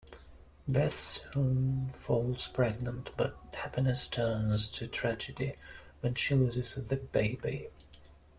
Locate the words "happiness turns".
3.53-4.67